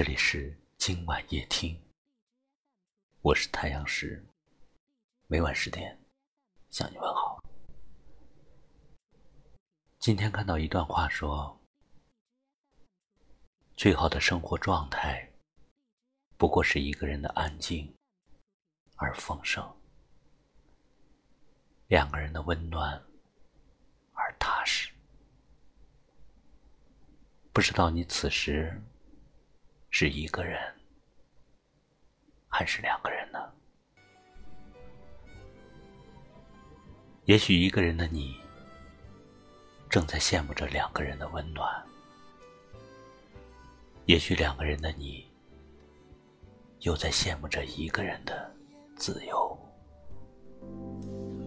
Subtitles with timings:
[0.00, 1.78] 这里是今晚夜听，
[3.20, 4.24] 我是太阳石，
[5.26, 5.94] 每晚十点
[6.70, 7.38] 向你问好。
[9.98, 11.54] 今天看到一段话说，
[13.76, 15.30] 最好的生活状态，
[16.38, 17.94] 不过是一个人的安静
[18.96, 19.62] 而丰盛，
[21.88, 22.90] 两个人的温暖
[24.14, 24.90] 而踏实。
[27.52, 28.80] 不知道你此时。
[29.90, 30.58] 是一个人，
[32.48, 33.38] 还是两个人呢？
[37.24, 38.36] 也许一个人的你，
[39.88, 41.68] 正在羡慕着两个人的温暖；
[44.06, 45.26] 也许两个人的你，
[46.80, 48.54] 又在羡慕着一个人的
[48.96, 49.58] 自由。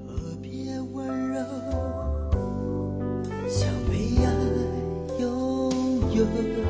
[0.05, 1.39] 特别温柔，
[3.47, 5.71] 像被爱拥
[6.13, 6.62] 有。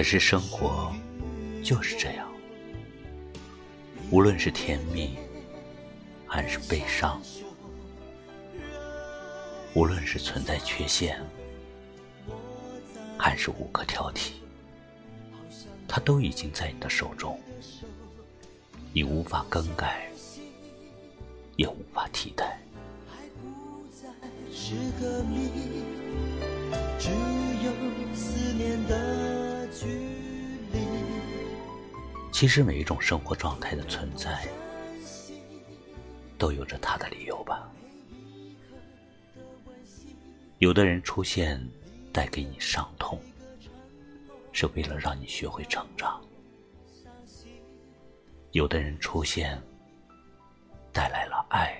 [0.00, 0.90] 可是生活
[1.62, 2.26] 就是这样，
[4.10, 5.18] 无论是甜蜜
[6.26, 7.20] 还是悲伤，
[9.74, 11.20] 无论是存在缺陷
[13.18, 14.30] 还是无可挑剔，
[15.86, 17.38] 它都已经在你的手中，
[18.94, 20.10] 你无法更改。
[21.56, 22.58] 也无法替代。
[26.98, 27.10] 只
[27.62, 27.70] 有
[28.14, 29.19] 思念的
[32.40, 34.48] 其实每一种生活状态的存在，
[36.38, 37.70] 都有着它的理由吧。
[40.56, 41.62] 有的人出现，
[42.14, 43.20] 带给你伤痛，
[44.52, 46.18] 是为了让你学会成长；
[48.52, 49.60] 有的人出现。
[50.94, 51.78] 带来了爱，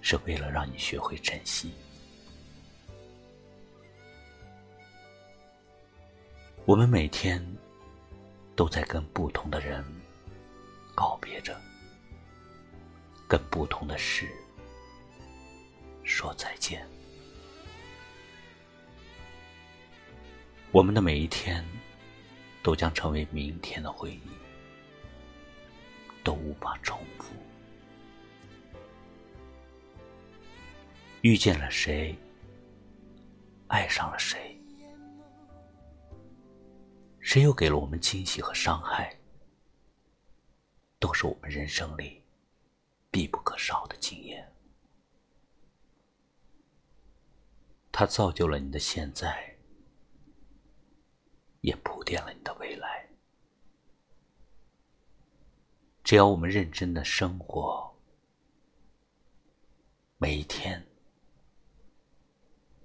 [0.00, 1.72] 是为了让你学会珍惜。
[6.64, 7.44] 我们每天
[8.60, 9.82] 都在跟不同的人
[10.94, 11.58] 告别着，
[13.26, 14.28] 跟不同的事
[16.04, 16.86] 说再见。
[20.72, 21.64] 我们的每一天
[22.62, 24.20] 都将成为明天的回忆。
[26.22, 27.32] 都无法重复。
[31.22, 32.14] 遇见了谁，
[33.68, 34.59] 爱上了谁，
[37.30, 39.16] 谁又给了我们惊喜和伤害，
[40.98, 42.20] 都是我们人生里
[43.08, 44.52] 必不可少的经验。
[47.92, 49.56] 它造就了你的现在，
[51.60, 53.08] 也铺垫了你的未来。
[56.02, 57.96] 只要我们认真的生活，
[60.16, 60.84] 每一天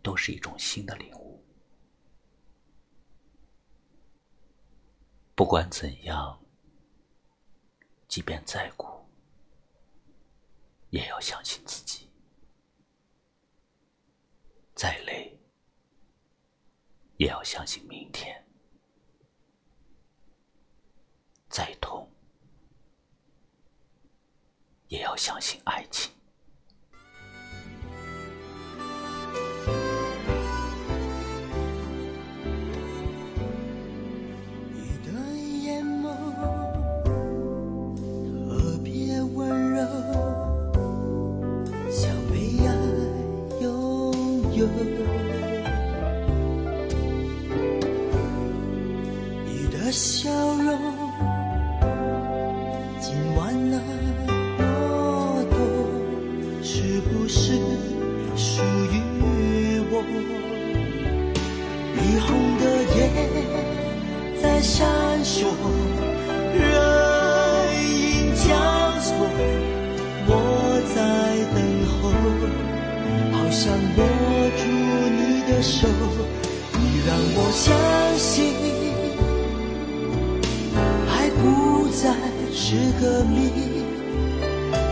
[0.04, 1.25] 都是一种新的领悟。
[5.36, 6.42] 不管怎样，
[8.08, 9.06] 即便再苦，
[10.92, 12.10] 也要相信自己；
[14.74, 15.38] 再累，
[17.18, 18.34] 也要相信明天；
[21.50, 22.10] 再痛。
[24.88, 26.14] 也要相信爱情。
[44.56, 45.35] 有。
[81.46, 82.16] 不再
[82.52, 83.52] 是个谜，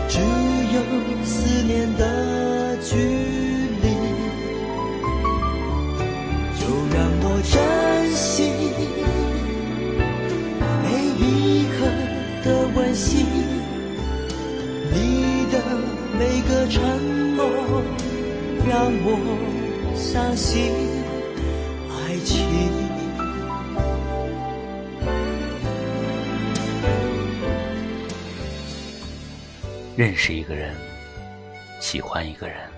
[0.08, 0.20] 只
[0.72, 0.78] 有
[1.24, 2.94] 思念的距
[3.82, 3.88] 离。
[6.60, 6.62] 就
[6.94, 7.52] 让我珍
[8.14, 8.52] 惜
[10.84, 10.86] 每
[11.18, 11.76] 一刻
[12.44, 12.46] 的
[12.76, 13.26] 温馨，
[14.92, 14.94] 你
[15.50, 15.54] 的
[16.16, 16.80] 每个承
[17.34, 17.42] 诺
[18.68, 19.08] 让我
[19.96, 20.70] 相信
[29.96, 30.74] 认识一个人，
[31.80, 32.68] 喜欢一个人，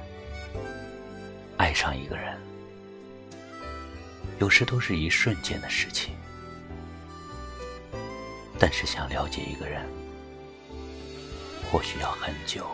[1.57, 2.39] 爱上一个人，
[4.39, 6.15] 有时都是一瞬间的事情。
[8.59, 9.83] 但是想了解一个人，
[11.73, 12.67] 或许要很久，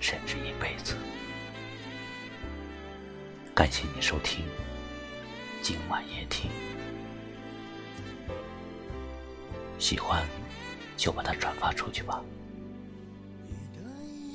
[0.00, 0.96] 甚至一辈子。
[3.54, 4.44] 感谢你收听
[5.62, 6.50] 今晚夜听，
[9.78, 10.26] 喜欢
[10.96, 12.20] 就把它转发出去吧。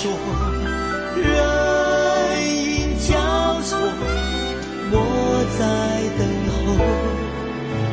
[0.00, 0.12] 说，
[1.16, 1.26] 人
[2.46, 3.10] 影交
[3.62, 3.76] 错，
[4.92, 4.94] 我
[5.58, 5.60] 在
[6.16, 6.22] 等
[6.54, 6.78] 候，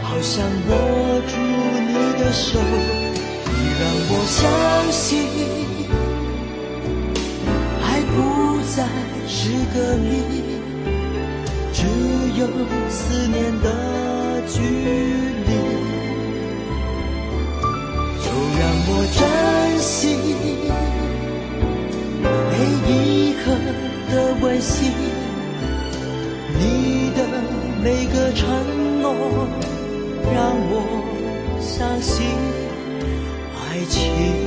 [0.04, 0.72] 好想握
[1.26, 1.34] 住
[1.82, 1.92] 你
[2.22, 4.38] 的手，你让我相
[4.92, 5.10] 信，
[7.82, 8.16] 爱不
[8.76, 8.78] 再
[9.28, 10.14] 是个谜，
[11.74, 11.82] 只
[12.40, 12.46] 有
[12.88, 13.66] 思念的
[14.48, 14.62] 距
[15.48, 15.50] 离，
[24.12, 24.92] 的温馨
[26.60, 27.28] 你的
[27.84, 29.14] 每个承诺
[30.34, 32.26] 让我相信
[33.60, 34.45] 爱情。